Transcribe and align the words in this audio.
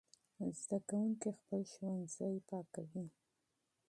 زده 0.61 0.77
کوونکي 0.87 1.29
خپل 1.39 1.61
ښوونځي 1.71 2.35
پاکوي. 2.49 3.05